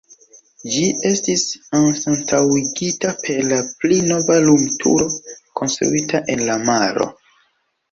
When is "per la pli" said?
3.27-4.01